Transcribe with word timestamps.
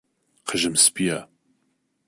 قژم 0.47 0.73
سپییە. 0.83 1.19